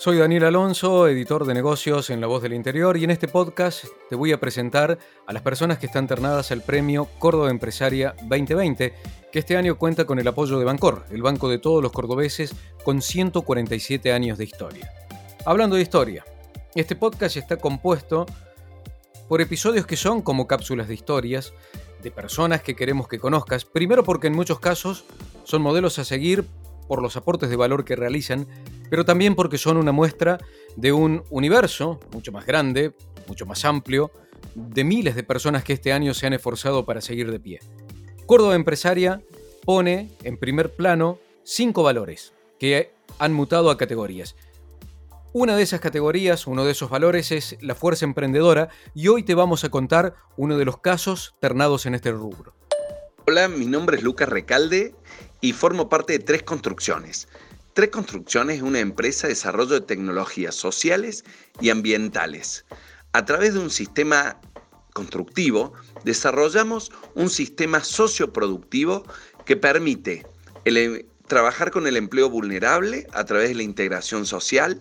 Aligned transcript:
Soy 0.00 0.16
Daniel 0.16 0.44
Alonso, 0.44 1.08
editor 1.08 1.44
de 1.44 1.54
negocios 1.54 2.08
en 2.10 2.20
La 2.20 2.28
Voz 2.28 2.40
del 2.40 2.52
Interior, 2.52 2.96
y 2.96 3.02
en 3.02 3.10
este 3.10 3.26
podcast 3.26 3.84
te 4.08 4.14
voy 4.14 4.30
a 4.30 4.38
presentar 4.38 4.96
a 5.26 5.32
las 5.32 5.42
personas 5.42 5.78
que 5.78 5.86
están 5.86 6.06
ternadas 6.06 6.52
al 6.52 6.62
premio 6.62 7.08
Córdoba 7.18 7.50
Empresaria 7.50 8.14
2020, 8.22 8.94
que 9.32 9.38
este 9.40 9.56
año 9.56 9.76
cuenta 9.76 10.04
con 10.04 10.20
el 10.20 10.28
apoyo 10.28 10.56
de 10.60 10.64
Bancor, 10.64 11.04
el 11.10 11.20
banco 11.20 11.48
de 11.48 11.58
todos 11.58 11.82
los 11.82 11.90
cordobeses 11.90 12.54
con 12.84 13.02
147 13.02 14.12
años 14.12 14.38
de 14.38 14.44
historia. 14.44 14.88
Hablando 15.44 15.74
de 15.74 15.82
historia, 15.82 16.24
este 16.76 16.94
podcast 16.94 17.36
está 17.36 17.56
compuesto 17.56 18.24
por 19.28 19.40
episodios 19.40 19.84
que 19.84 19.96
son 19.96 20.22
como 20.22 20.46
cápsulas 20.46 20.86
de 20.86 20.94
historias, 20.94 21.52
de 22.04 22.12
personas 22.12 22.62
que 22.62 22.76
queremos 22.76 23.08
que 23.08 23.18
conozcas, 23.18 23.64
primero 23.64 24.04
porque 24.04 24.28
en 24.28 24.36
muchos 24.36 24.60
casos 24.60 25.04
son 25.42 25.60
modelos 25.60 25.98
a 25.98 26.04
seguir 26.04 26.44
por 26.88 27.02
los 27.02 27.16
aportes 27.16 27.50
de 27.50 27.56
valor 27.56 27.84
que 27.84 27.94
realizan, 27.94 28.46
pero 28.90 29.04
también 29.04 29.34
porque 29.34 29.58
son 29.58 29.76
una 29.76 29.92
muestra 29.92 30.38
de 30.76 30.92
un 30.92 31.22
universo 31.30 32.00
mucho 32.12 32.32
más 32.32 32.46
grande, 32.46 32.94
mucho 33.28 33.46
más 33.46 33.64
amplio, 33.64 34.10
de 34.54 34.82
miles 34.82 35.14
de 35.14 35.22
personas 35.22 35.62
que 35.62 35.74
este 35.74 35.92
año 35.92 36.14
se 36.14 36.26
han 36.26 36.32
esforzado 36.32 36.84
para 36.84 37.00
seguir 37.00 37.30
de 37.30 37.38
pie. 37.38 37.60
Córdoba 38.26 38.54
Empresaria 38.54 39.22
pone 39.64 40.10
en 40.24 40.38
primer 40.38 40.74
plano 40.74 41.18
cinco 41.44 41.82
valores 41.82 42.32
que 42.58 42.92
han 43.18 43.32
mutado 43.32 43.70
a 43.70 43.76
categorías. 43.78 44.34
Una 45.32 45.56
de 45.56 45.62
esas 45.62 45.80
categorías, 45.80 46.46
uno 46.46 46.64
de 46.64 46.72
esos 46.72 46.88
valores 46.88 47.32
es 47.32 47.58
la 47.60 47.74
fuerza 47.74 48.06
emprendedora 48.06 48.70
y 48.94 49.08
hoy 49.08 49.22
te 49.22 49.34
vamos 49.34 49.62
a 49.62 49.68
contar 49.68 50.14
uno 50.36 50.56
de 50.56 50.64
los 50.64 50.78
casos 50.78 51.34
ternados 51.38 51.84
en 51.84 51.94
este 51.94 52.10
rubro. 52.10 52.54
Hola, 53.26 53.46
mi 53.48 53.66
nombre 53.66 53.98
es 53.98 54.02
Lucas 54.02 54.28
Recalde 54.28 54.94
y 55.40 55.52
formo 55.52 55.88
parte 55.88 56.14
de 56.14 56.18
Tres 56.20 56.42
Construcciones. 56.42 57.28
Tres 57.74 57.90
Construcciones 57.90 58.56
es 58.56 58.62
una 58.62 58.80
empresa 58.80 59.26
de 59.26 59.34
desarrollo 59.34 59.74
de 59.74 59.86
tecnologías 59.86 60.54
sociales 60.54 61.24
y 61.60 61.70
ambientales. 61.70 62.64
A 63.12 63.24
través 63.24 63.54
de 63.54 63.60
un 63.60 63.70
sistema 63.70 64.40
constructivo, 64.92 65.72
desarrollamos 66.04 66.90
un 67.14 67.30
sistema 67.30 67.84
socioproductivo 67.84 69.04
que 69.44 69.56
permite 69.56 70.26
el, 70.64 71.06
trabajar 71.28 71.70
con 71.70 71.86
el 71.86 71.96
empleo 71.96 72.28
vulnerable 72.28 73.06
a 73.12 73.24
través 73.24 73.50
de 73.50 73.54
la 73.54 73.62
integración 73.62 74.26
social, 74.26 74.80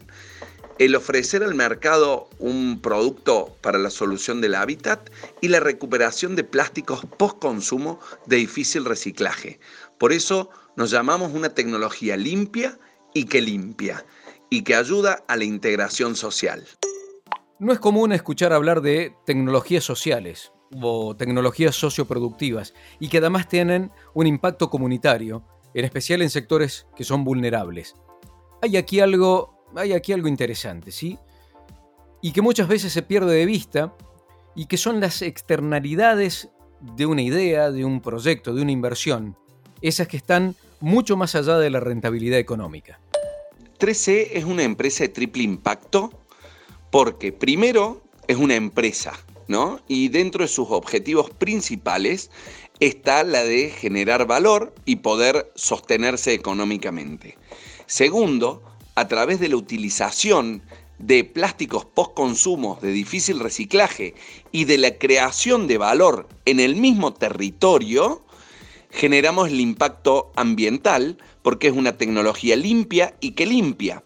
el 0.80 0.95
ofrecer 0.95 1.44
al 1.44 1.55
mercado 1.55 2.30
un 2.39 2.81
producto 2.81 3.55
para 3.61 3.77
la 3.77 3.89
solución 3.89 4.42
del 4.42 4.55
hábitat 4.55 5.09
y 5.42 5.47
la 5.49 5.59
recuperación 5.59 6.36
de 6.36 6.44
plásticos 6.44 7.05
post-consumo 7.17 7.99
de 8.25 8.38
difícil 8.38 8.86
reciclaje. 8.86 9.59
Por 9.98 10.14
eso 10.14 10.50
nos 10.76 10.92
llamamos 10.92 11.34
una 11.34 11.50
tecnología 11.50 12.17
limpia 12.17 12.78
y 13.14 13.26
que 13.26 13.42
limpia 13.42 14.06
y 14.50 14.62
que 14.62 14.76
ayuda 14.76 15.23
a 15.28 15.36
la 15.36 15.44
integración 15.44 16.16
social. 16.16 16.66
No 17.59 17.73
es 17.73 17.80
común 17.80 18.12
escuchar 18.12 18.54
hablar 18.54 18.81
de 18.81 19.16
tecnologías 19.26 19.84
sociales 19.84 20.52
o 20.80 21.16
tecnologías 21.16 21.76
socioproductivas 21.76 22.73
y 22.99 23.10
que 23.10 23.17
además 23.17 23.49
tienen 23.49 23.92
un 24.14 24.27
impacto 24.27 24.70
comunitario 24.70 25.44
en 25.73 25.86
especial 25.86 26.21
en 26.21 26.30
sectores 26.30 26.86
que 26.95 27.04
son 27.04 27.23
vulnerables. 27.23 27.95
Hay 28.61 28.77
aquí 28.77 29.00
algo, 29.00 29.66
hay 29.76 29.94
aquí 29.94 30.14
algo 30.14 30.27
interesante, 30.27 30.92
¿sí? 30.92 31.17
Y 32.21 32.32
que 32.32 32.42
muchas 32.42 32.67
veces 32.67 32.94
se 32.94 33.02
pierde 33.02 33.33
de 33.33 33.45
vista 33.45 33.95
y 34.55 34.67
que 34.67 34.77
son 34.77 35.00
las 35.00 35.21
externalidades 35.21 36.50
de 36.82 37.05
una 37.05 37.21
idea, 37.21 37.71
de 37.71 37.86
un 37.86 38.02
proyecto, 38.02 38.54
de 38.54 38.61
una 38.61 38.71
inversión, 38.71 39.38
esas 39.82 40.08
que 40.08 40.17
están 40.17 40.55
mucho 40.80 41.17
más 41.17 41.36
allá 41.36 41.58
de 41.58 41.70
la 41.70 41.80
rentabilidad 41.80 42.39
económica. 42.39 42.99
3C 43.80 44.30
es 44.33 44.45
una 44.45 44.64
empresa 44.64 45.04
de 45.04 45.10
triple 45.10 45.43
impacto 45.43 46.11
porque 46.92 47.32
primero 47.32 48.02
es 48.27 48.38
una 48.38 48.55
empresa, 48.55 49.14
¿no? 49.48 49.80
Y 49.88 50.10
dentro 50.10 50.43
de 50.43 50.48
sus 50.48 50.67
objetivos 50.70 51.30
principales 51.30 52.32
está 52.80 53.23
la 53.23 53.43
de 53.43 53.70
generar 53.70 54.27
valor 54.27 54.73
y 54.86 54.98
poder 54.98 55.52
sostenerse 55.55 56.33
económicamente. 56.33 57.38
Segundo, 57.86 58.64
a 58.95 59.08
través 59.08 59.39
de 59.39 59.49
la 59.49 59.58
utilización 59.58 60.61
de 60.99 61.23
plásticos 61.23 61.86
post-consumo 61.86 62.80
de 62.82 62.92
difícil 62.92 63.39
reciclaje 63.39 64.15
y 64.52 64.65
de 64.65 64.77
la 64.77 64.98
creación 64.98 65.67
de 65.67 65.77
valor 65.77 66.27
en 66.45 66.59
el 66.59 66.76
mismo 66.76 67.14
territorio, 67.14 68.26
generamos 68.97 69.49
el 69.49 69.59
impacto 69.59 70.31
ambiental 70.35 71.17
porque 71.43 71.67
es 71.67 71.73
una 71.73 71.97
tecnología 71.97 72.55
limpia 72.55 73.15
y 73.19 73.31
que 73.31 73.45
limpia. 73.45 74.03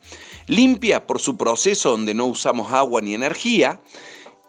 Limpia 0.48 1.08
por 1.08 1.22
su 1.22 1.38
proceso 1.38 1.92
donde 1.92 2.14
no 2.14 2.26
usamos 2.26 2.74
agua 2.74 3.00
ni 3.02 3.14
energía 3.14 3.80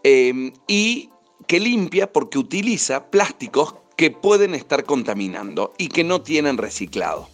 eh, 0.03 0.53
y 0.67 1.11
que 1.47 1.61
limpia 1.61 2.13
porque 2.13 2.39
utiliza 2.39 3.09
plásticos 3.09 3.77
que 3.97 4.11
pueden 4.11 4.57
estar 4.57 4.85
contaminando 4.85 5.75
y 5.79 5.89
que 5.89 6.03
no 6.03 6.23
tienen 6.23 6.59
reciclado. 6.59 7.29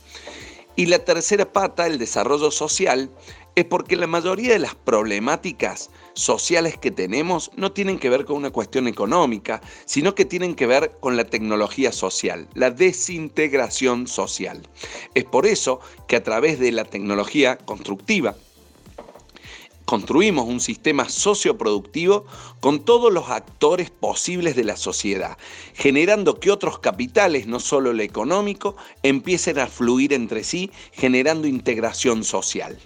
Y 0.77 0.87
la 0.87 0.99
tercera 0.99 1.51
pata, 1.51 1.87
el 1.87 1.99
desarrollo 1.99 2.51
social, 2.51 3.11
es 3.59 3.65
porque 3.65 3.97
la 3.97 4.07
mayoría 4.07 4.53
de 4.53 4.61
las 4.61 4.77
problemáticas 4.77 5.91
sociales 6.15 6.79
que 6.79 6.93
tenemos 6.93 7.51
no 7.57 7.73
tienen 7.73 7.99
que 7.99 8.09
ver 8.09 8.25
con 8.25 8.37
una 8.37 8.51
cuestión 8.51 8.87
económica, 8.87 9.61
sino 9.85 10.15
que 10.15 10.25
tienen 10.25 10.55
que 10.55 10.67
ver 10.67 10.93
con 11.01 11.17
la 11.17 11.25
tecnología 11.25 11.91
social, 11.91 12.49
la 12.55 12.71
desintegración 12.71 14.07
social. 14.07 14.63
Es 15.15 15.25
por 15.25 15.45
eso 15.45 15.81
que 16.07 16.15
a 16.15 16.23
través 16.23 16.61
de 16.61 16.71
la 16.71 16.85
tecnología 16.85 17.59
constructiva, 17.59 18.37
construimos 19.85 20.47
un 20.47 20.61
sistema 20.61 21.09
socioproductivo 21.09 22.27
con 22.61 22.85
todos 22.85 23.13
los 23.13 23.29
actores 23.31 23.91
posibles 23.91 24.55
de 24.55 24.63
la 24.63 24.77
sociedad, 24.77 25.37
generando 25.75 26.39
que 26.39 26.53
otros 26.53 26.79
capitales, 26.79 27.49
no 27.49 27.59
solo 27.59 27.91
el 27.91 28.01
económico, 28.01 28.77
empiecen 29.03 29.59
a 29.59 29.67
fluir 29.67 30.13
entre 30.13 30.45
sí, 30.45 30.71
generando 30.93 31.49
integración 31.49 32.23
social. 32.23 32.79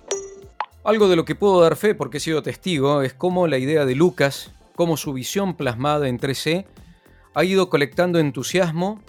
Algo 0.85 1.09
de 1.09 1.17
lo 1.17 1.25
que 1.25 1.35
puedo 1.35 1.61
dar 1.61 1.77
fe, 1.77 1.95
porque 1.95 2.17
he 2.17 2.21
sido 2.21 2.43
testigo, 2.43 3.03
es 3.03 3.15
cómo 3.15 3.47
la 3.47 3.59
idea 3.59 3.85
de 3.87 3.95
Lucas, 3.95 4.51
cómo 4.75 4.97
su 4.97 5.13
visión 5.13 5.57
plasmada 5.57 6.09
en 6.09 6.19
3C, 6.19 6.67
ha 7.35 7.45
ido 7.45 7.71
colectando 7.71 8.19
entusiasmo 8.19 9.01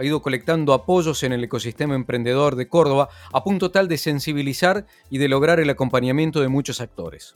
ha 0.00 0.04
ido 0.04 0.22
colectando 0.22 0.72
apoyos 0.72 1.22
en 1.24 1.32
el 1.32 1.44
ecosistema 1.44 1.94
emprendedor 1.94 2.56
de 2.56 2.68
Córdoba 2.68 3.10
a 3.34 3.44
punto 3.44 3.70
tal 3.70 3.86
de 3.86 3.98
sensibilizar 3.98 4.86
y 5.10 5.18
de 5.18 5.28
lograr 5.28 5.60
el 5.60 5.68
acompañamiento 5.68 6.40
de 6.40 6.48
muchos 6.48 6.80
actores. 6.80 7.34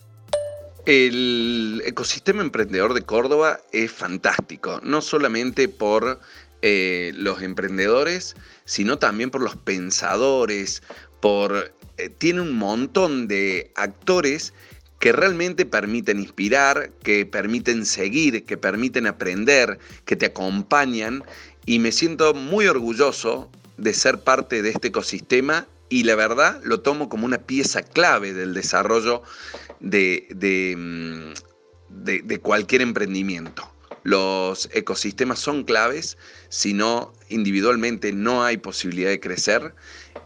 El 0.87 1.83
ecosistema 1.85 2.41
emprendedor 2.41 2.95
de 2.95 3.03
Córdoba 3.03 3.59
es 3.71 3.91
fantástico, 3.91 4.79
no 4.81 5.01
solamente 5.01 5.67
por 5.67 6.19
eh, 6.63 7.11
los 7.15 7.43
emprendedores, 7.43 8.35
sino 8.65 8.97
también 8.97 9.29
por 9.29 9.41
los 9.41 9.55
pensadores, 9.55 10.81
por 11.19 11.73
eh, 11.97 12.09
tiene 12.09 12.41
un 12.41 12.53
montón 12.53 13.27
de 13.27 13.71
actores 13.75 14.53
que 14.99 15.11
realmente 15.11 15.65
permiten 15.65 16.19
inspirar, 16.19 16.91
que 17.03 17.25
permiten 17.25 17.85
seguir, 17.85 18.45
que 18.45 18.57
permiten 18.57 19.07
aprender, 19.07 19.79
que 20.05 20.15
te 20.15 20.27
acompañan 20.27 21.23
y 21.65 21.79
me 21.79 21.91
siento 21.91 22.33
muy 22.33 22.67
orgulloso 22.67 23.49
de 23.77 23.93
ser 23.93 24.19
parte 24.19 24.61
de 24.61 24.69
este 24.69 24.87
ecosistema 24.89 25.67
y 25.89 26.03
la 26.03 26.15
verdad 26.15 26.61
lo 26.63 26.79
tomo 26.81 27.09
como 27.09 27.25
una 27.25 27.39
pieza 27.39 27.83
clave 27.83 28.33
del 28.33 28.53
desarrollo 28.53 29.21
de, 29.79 30.27
de, 30.29 30.75
mm, 30.77 31.33
de, 32.03 32.39
cualquier 32.39 32.81
emprendimiento. 32.81 33.69
Los 34.05 34.69
ecosistemas 34.71 35.39
son 35.39 35.63
claves, 35.63 36.15
si 36.49 36.75
no 36.75 37.11
individualmente 37.29 38.13
no 38.13 38.43
hay 38.43 38.57
posibilidad 38.57 39.09
de 39.09 39.19
crecer 39.19 39.73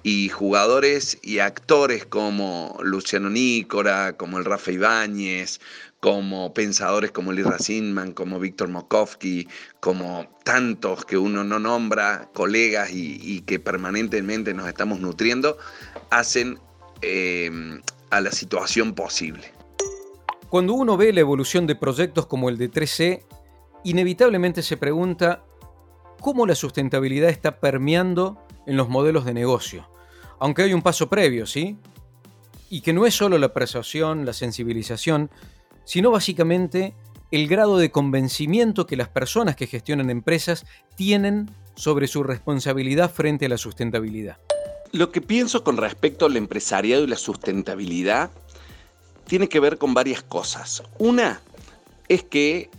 y 0.04 0.28
jugadores 0.28 1.18
y 1.22 1.40
actores 1.40 2.06
como 2.06 2.78
Luciano 2.84 3.30
Nícora, 3.30 4.18
como 4.18 4.38
el 4.38 4.44
Rafa 4.44 4.74
Ibáñez, 4.74 5.62
como 6.02 6.54
pensadores 6.54 7.12
como 7.12 7.32
Lee 7.32 7.44
Racinman, 7.44 8.12
como 8.12 8.38
Víctor 8.38 8.68
Mokovsky, 8.68 9.48
como 9.80 10.28
tantos 10.44 11.06
que 11.06 11.18
uno 11.18 11.46
no 11.46 11.58
nombra, 11.58 12.30
colegas 12.34 12.90
y, 12.92 13.40
que 13.44 13.60
permanentemente 13.60 14.54
nos 14.54 14.68
estamos 14.68 15.00
nutriendo, 15.00 15.58
hacen, 16.10 16.60
eh, 17.02 17.50
a 18.10 18.20
la 18.20 18.34
situación 18.34 18.94
posible. 18.94 19.54
Cuando 20.50 20.74
uno 20.74 20.98
ve 20.98 21.14
la 21.14 21.22
evolución 21.22 21.66
de 21.66 21.76
proyectos 21.76 22.26
como 22.26 22.50
el 22.50 22.58
de 22.58 22.70
3C, 22.70 23.24
inevitablemente 23.84 24.62
se 24.62 24.78
pregunta 24.78 25.44
cómo 26.20 26.46
la 26.46 26.56
sustentabilidad 26.56 27.30
está 27.30 27.60
permeando 27.60 28.38
en 28.66 28.78
los 28.78 28.90
modelos 28.90 29.26
de 29.26 29.34
negocio. 29.34 29.90
Aunque 30.40 30.64
hay 30.64 30.74
un 30.74 30.82
paso 30.82 31.10
previo, 31.10 31.46
¿sí? 31.46 31.78
Y 32.70 32.82
que 32.82 32.94
no 32.94 33.06
es 33.06 33.16
solo 33.16 33.38
la 33.38 33.54
persuasión, 33.54 34.26
la 34.26 34.34
sensibilización, 34.34 35.30
sino 35.86 36.12
básicamente 36.12 36.94
el 37.32 37.48
grado 37.48 37.78
de 37.78 37.92
convencimiento 37.92 38.88
que 38.88 38.96
las 38.96 39.10
personas 39.10 39.56
que 39.56 39.68
gestionan 39.68 40.10
empresas 40.10 40.66
tienen 40.96 41.50
sobre 41.76 42.08
su 42.08 42.24
responsabilidad 42.24 43.12
frente 43.12 43.46
a 43.46 43.50
la 43.50 43.58
sustentabilidad. 43.58 44.38
Lo 44.92 45.12
que 45.12 45.22
pienso 45.22 45.64
con 45.64 45.78
respecto 45.78 46.26
al 46.26 46.36
empresariado 46.36 47.04
y 47.04 47.08
la 47.08 47.16
sustentabilidad 47.16 48.32
tiene 49.28 49.48
que 49.48 49.60
ver 49.60 49.78
con 49.78 49.94
varias 49.94 50.24
cosas. 50.24 50.84
Una 50.98 51.42
es 52.08 52.24
que 52.24 52.70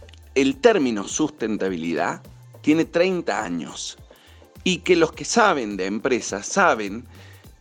el 0.40 0.56
término 0.56 1.06
sustentabilidad 1.06 2.22
tiene 2.62 2.84
30 2.84 3.42
años 3.42 3.98
y 4.64 4.78
que 4.78 4.96
los 4.96 5.12
que 5.12 5.24
saben 5.24 5.76
de 5.76 5.86
empresas 5.86 6.46
saben 6.46 7.04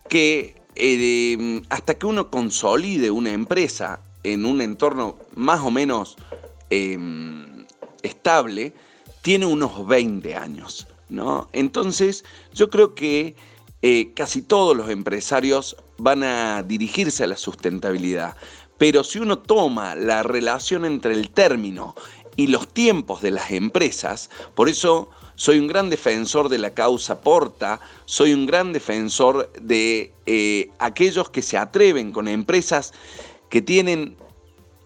que 0.08 0.56
eh, 0.76 1.62
hasta 1.70 1.96
que 1.96 2.06
uno 2.06 2.30
consolide 2.30 3.12
una 3.12 3.32
empresa 3.32 4.02
en 4.24 4.46
un 4.46 4.62
entorno 4.62 5.18
más 5.36 5.62
o 5.62 5.72
menos 5.72 6.16
em, 6.70 7.66
estable, 8.02 8.74
tiene 9.22 9.46
unos 9.46 9.86
20 9.88 10.36
años. 10.36 10.88
¿no? 11.10 11.50
Entonces, 11.54 12.24
yo 12.54 12.70
creo 12.70 12.96
que 12.96 13.36
eh, 13.82 14.12
casi 14.14 14.42
todos 14.42 14.76
los 14.76 14.90
empresarios 14.90 15.76
van 15.98 16.24
a 16.24 16.64
dirigirse 16.64 17.24
a 17.24 17.28
la 17.28 17.38
sustentabilidad. 17.38 18.36
Pero 18.78 19.04
si 19.04 19.20
uno 19.20 19.40
toma 19.40 19.96
la 19.96 20.24
relación 20.24 20.86
entre 20.86 21.14
el 21.14 21.30
término 21.32 21.96
y 22.40 22.48
los 22.48 22.70
tiempos 22.70 23.22
de 23.22 23.32
las 23.32 23.52
empresas, 23.52 24.30
por 24.56 24.70
eso 24.70 25.10
soy 25.36 25.60
un 25.60 25.68
gran 25.68 25.90
defensor 25.90 26.48
de 26.48 26.58
la 26.58 26.74
causa 26.74 27.20
Porta, 27.20 27.82
soy 28.06 28.32
un 28.32 28.46
gran 28.46 28.72
defensor 28.72 29.52
de 29.60 30.14
eh, 30.26 30.70
aquellos 30.80 31.30
que 31.32 31.42
se 31.42 31.58
atreven 31.58 32.14
con 32.14 32.30
empresas 32.30 32.94
que 33.50 33.62
tienen 33.62 34.16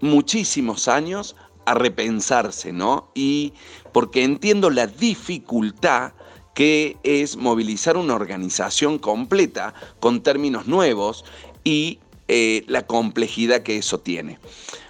muchísimos 0.02 0.88
años 0.88 1.36
a 1.66 1.76
repensarse, 1.76 2.74
¿no? 2.74 3.12
Y 3.14 3.54
porque 3.92 4.24
entiendo 4.24 4.72
la 4.72 4.88
dificultad 4.88 6.14
que 6.56 6.98
es 7.04 7.38
movilizar 7.38 7.98
una 7.98 8.16
organización 8.16 8.98
completa 8.98 9.76
con 10.00 10.24
términos 10.24 10.66
nuevos 10.66 11.24
y 11.64 12.00
eh, 12.28 12.64
la 12.66 12.88
complejidad 12.88 13.62
que 13.62 13.78
eso 13.78 14.00
tiene. 14.00 14.40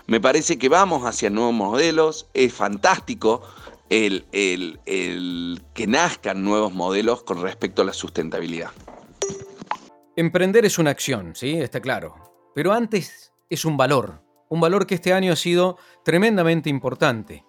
Me 0.08 0.20
parece 0.20 0.58
que 0.58 0.70
vamos 0.70 1.06
hacia 1.06 1.30
nuevos 1.30 1.54
modelos, 1.54 2.28
es 2.34 2.54
fantástico 2.54 3.42
el, 3.90 4.26
que 5.74 5.88
nazcan 5.88 6.44
nuevos 6.44 6.74
modelos 6.74 7.24
con 7.24 7.42
respecto 7.42 7.82
a 7.82 7.86
la 7.86 7.94
sustentabilidad. 7.94 8.72
Emprender 10.16 10.66
es 10.66 10.78
una 10.78 10.92
acción, 10.92 11.36
¿sí? 11.36 11.54
Está 11.54 11.80
claro. 11.80 12.16
Pero 12.54 12.74
antes 12.74 13.34
es 13.50 13.66
un 13.66 13.78
valor, 13.78 14.22
un 14.50 14.60
valor 14.60 14.86
que 14.86 14.96
este 14.96 15.14
año 15.14 15.32
ha 15.32 15.38
sido 15.38 15.78
tremendamente 16.04 16.70
importante. 16.70 17.46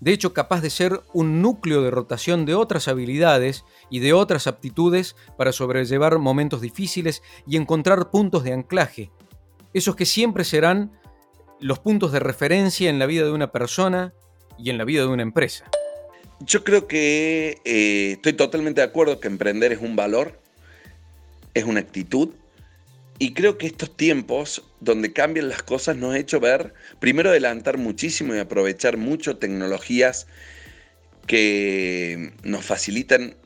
De 0.00 0.12
hecho, 0.12 0.32
capaz 0.32 0.62
de 0.62 0.70
ser 0.70 1.02
un 1.12 1.42
núcleo 1.42 1.82
de 1.82 1.90
rotación 1.90 2.46
de 2.46 2.54
otras 2.54 2.88
habilidades 2.88 3.64
y 3.90 3.98
de 3.98 4.14
otras 4.14 4.46
aptitudes 4.46 5.14
para 5.36 5.52
sobrellevar 5.52 6.18
momentos 6.18 6.62
difíciles 6.62 7.22
y 7.46 7.58
encontrar 7.58 8.10
puntos 8.10 8.42
de 8.42 8.54
anclaje. 8.54 9.10
Esos 9.74 9.94
que 9.96 10.06
siempre 10.06 10.44
serán 10.44 10.98
los 11.60 11.78
puntos 11.78 12.12
de 12.12 12.20
referencia 12.20 12.90
en 12.90 12.98
la 12.98 13.06
vida 13.06 13.24
de 13.24 13.32
una 13.32 13.52
persona 13.52 14.12
y 14.58 14.70
en 14.70 14.78
la 14.78 14.84
vida 14.84 15.02
de 15.02 15.08
una 15.08 15.22
empresa? 15.22 15.70
Yo 16.40 16.64
creo 16.64 16.86
que 16.86 17.58
eh, 17.64 18.12
estoy 18.12 18.32
totalmente 18.32 18.80
de 18.80 18.86
acuerdo 18.86 19.20
que 19.20 19.28
emprender 19.28 19.72
es 19.72 19.80
un 19.80 19.94
valor, 19.94 20.40
es 21.54 21.64
una 21.64 21.80
actitud, 21.80 22.30
y 23.18 23.34
creo 23.34 23.58
que 23.58 23.66
estos 23.66 23.94
tiempos 23.94 24.64
donde 24.80 25.12
cambian 25.12 25.50
las 25.50 25.62
cosas 25.62 25.96
nos 25.96 26.14
ha 26.14 26.18
hecho 26.18 26.40
ver, 26.40 26.72
primero 27.00 27.28
adelantar 27.28 27.76
muchísimo 27.76 28.34
y 28.34 28.38
aprovechar 28.38 28.96
mucho 28.96 29.36
tecnologías 29.36 30.26
que 31.26 32.32
nos 32.42 32.64
facilitan 32.64 33.36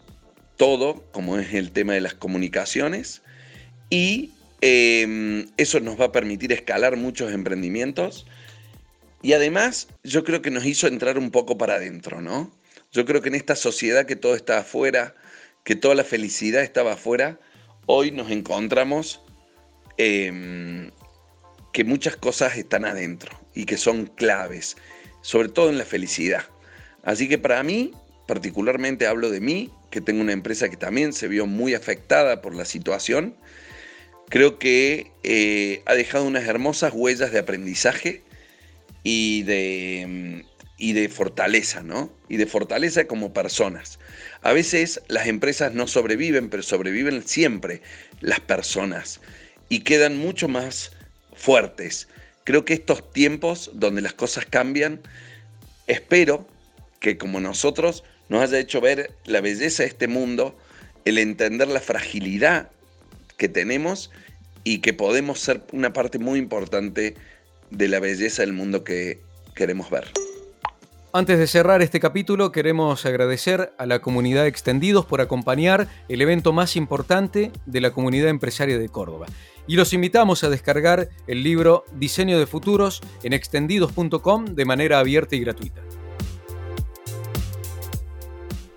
todo, 0.56 1.05
como 1.11 1.38
es 1.38 1.55
el 1.55 1.72
tema 1.72 1.94
de 1.94 2.00
las 2.00 2.14
comunicaciones, 2.14 3.22
y 3.90 4.34
Em, 4.66 5.50
eso 5.58 5.78
nos 5.81 6.00
va 6.00 6.06
a 6.06 6.12
permitir 6.12 6.50
escalar 6.50 6.96
muchos 6.96 7.31
emprendimientos. 7.34 8.25
Y 9.20 9.34
además, 9.34 9.88
yo 10.02 10.25
creo 10.25 10.40
que 10.40 10.50
nos 10.50 10.64
hizo 10.64 10.87
entrar 10.87 11.19
un 11.19 11.31
poco 11.31 11.58
para 11.58 11.75
adentro, 11.75 12.22
¿no? 12.22 12.50
Yo 12.90 13.05
creo 13.05 13.20
que 13.20 13.28
en 13.28 13.34
esta 13.34 13.56
sociedad 13.56 14.06
que 14.06 14.16
todo 14.16 14.34
está 14.34 14.61
afuera, 14.61 15.14
que 15.64 15.76
toda 15.76 15.94
la 15.94 16.02
felicidad 16.02 16.62
estaba 16.62 16.94
afuera, 16.94 17.38
hoy 17.84 18.11
nos 18.11 18.31
encontramos 18.31 19.20
em, 19.99 20.90
que 21.75 21.84
muchas 21.84 22.16
cosas 22.16 22.56
están 22.56 22.87
adentro 22.87 23.38
y 23.55 23.66
que 23.66 23.76
son 23.76 24.06
claves, 24.06 24.78
sobre 25.20 25.50
todo 25.50 25.69
en 25.69 25.76
la 25.76 25.84
felicidad. 25.84 26.44
Así 27.02 27.28
que 27.28 27.37
para 27.37 27.62
mí, 27.62 27.93
particularmente 28.26 29.06
hablo 29.06 29.28
de 29.28 29.40
mí, 29.40 29.70
que 29.90 30.00
tengo 30.00 30.22
una 30.22 30.32
empresa 30.32 30.70
que 30.70 30.78
también 30.78 31.12
se 31.12 31.28
vio 31.28 31.44
muy 31.44 31.75
afectada 31.75 32.40
por 32.40 32.55
la 32.55 32.64
situación, 32.64 33.37
creo 34.29 34.59
que 34.59 35.11
eh, 35.23 35.82
ha 35.87 35.94
dejado 35.94 36.25
unas 36.25 36.44
hermosas 36.44 36.93
huellas 36.94 37.32
de 37.32 37.38
aprendizaje 37.38 38.23
y 39.03 39.43
de, 39.43 40.05
mm, 40.09 40.55
y 40.79 40.93
de 40.93 41.09
fortaleza, 41.09 41.82
¿no? 41.82 42.12
Y 42.29 42.37
de 42.37 42.47
fortaleza 42.47 43.06
como 43.06 43.32
personas. 43.32 43.99
A 44.43 44.53
veces 44.53 45.00
las 45.09 45.26
empresas 45.26 45.73
no 45.75 45.87
sobreviven, 45.87 46.50
pero 46.50 46.62
sobreviven 46.62 47.26
siempre 47.26 47.82
las 48.21 48.41
personas 48.41 49.21
y 49.69 49.81
quedan 49.81 50.19
mucho 50.19 50.49
más 50.49 50.93
fuertes. 51.35 52.09
Creo 52.44 52.65
que 52.65 52.75
estos 52.75 53.12
tiempos 53.12 53.71
donde 53.75 54.03
las 54.03 54.15
cosas 54.15 54.47
cambian, 54.47 55.00
espero 55.87 56.47
que 57.00 57.17
como 57.17 57.41
nosotros 57.41 58.05
nos 58.29 58.43
haya 58.43 58.59
hecho 58.59 58.81
ver 58.81 59.12
la 59.25 59.41
belleza 59.41 59.82
de 59.82 59.88
este 59.88 60.09
mundo, 60.09 60.59
el 61.05 61.19
entender 61.19 61.69
la 61.69 61.81
fragilidad 61.81 62.71
que 63.37 63.49
tenemos 63.49 64.11
y 64.65 64.79
que 64.79 64.93
podemos 64.95 65.41
ser 65.41 65.63
una 65.73 65.93
parte 65.93 66.19
muy 66.19 66.39
importante 66.39 67.15
de 67.71 67.89
la 67.89 68.01
belleza 68.01 68.43
del 68.43 68.53
mundo 68.53 68.85
que 68.85 69.21
queremos 69.55 69.91
ver. 69.91 70.11
Antes 71.17 71.38
de 71.38 71.47
cerrar 71.47 71.81
este 71.81 72.00
capítulo, 72.00 72.50
queremos 72.50 73.07
agradecer 73.07 73.73
a 73.79 73.87
la 73.87 74.00
comunidad 74.00 74.49
Extendidos 74.49 75.07
por 75.07 75.21
acompañar 75.21 75.87
el 76.09 76.21
evento 76.21 76.53
más 76.53 76.75
importante 76.75 77.53
de 77.67 77.81
la 77.81 77.93
comunidad 77.93 78.31
empresaria 78.31 78.79
de 78.79 78.88
Córdoba. 78.88 79.26
Y 79.69 79.76
los 79.76 79.93
invitamos 79.93 80.43
a 80.43 80.50
descargar 80.50 81.11
el 81.29 81.45
libro 81.45 81.85
Diseño 81.95 82.37
de 82.37 82.47
Futuros 82.47 83.00
en 83.23 83.33
extendidos.com 83.33 84.45
de 84.45 84.64
manera 84.64 84.99
abierta 84.99 85.37
y 85.37 85.41
gratuita. 85.41 85.83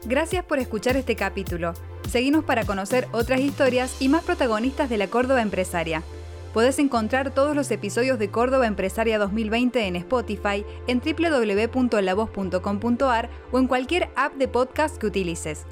Gracias 0.06 0.46
por 0.46 0.60
escuchar 0.60 0.96
este 0.96 1.16
capítulo. 1.16 1.74
Seguimos 2.10 2.44
para 2.46 2.66
conocer 2.66 3.08
otras 3.12 3.42
historias 3.42 4.02
y 4.02 4.10
más 4.10 4.24
protagonistas 4.24 4.90
de 4.90 4.98
la 4.98 5.08
Córdoba 5.08 5.42
Empresaria. 5.42 6.04
Puedes 6.54 6.80
encontrar 6.80 7.34
todos 7.34 7.54
los 7.56 7.70
episodios 7.70 8.18
de 8.18 8.32
Córdoba 8.32 8.66
Empresaria 8.66 9.20
2020 9.20 9.86
en 9.86 9.98
Spotify, 9.98 10.66
en 10.88 11.02
www.lavoz.com.ar 11.02 13.30
o 13.52 13.60
en 13.60 13.68
cualquier 13.68 14.10
app 14.16 14.36
de 14.36 14.48
podcast 14.48 14.96
que 14.98 15.08
utilices. 15.08 15.66